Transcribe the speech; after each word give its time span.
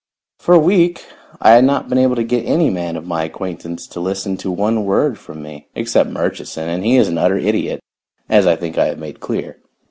For 0.39 0.55
a 0.55 0.59
week 0.59 1.05
I 1.39 1.51
had 1.51 1.63
not 1.63 1.87
been 1.87 1.99
able 1.99 2.15
to 2.15 2.23
get 2.23 2.43
any 2.47 2.71
man 2.71 2.95
of 2.95 3.05
my 3.05 3.23
acquaintance 3.23 3.85
to 3.89 3.99
listen 3.99 4.35
to 4.37 4.49
one 4.49 4.83
word 4.83 5.19
from 5.19 5.43
me, 5.43 5.67
except 5.75 6.09
Murchison, 6.09 6.67
and 6.67 6.83
he 6.83 6.95
is 6.97 7.07
an 7.07 7.19
utter 7.19 7.37
idiot, 7.37 7.79
as 8.27 8.47
I 8.47 8.55
think 8.55 8.79
I 8.79 8.85
have 8.87 8.97
made 8.97 9.19
clear. 9.19 9.59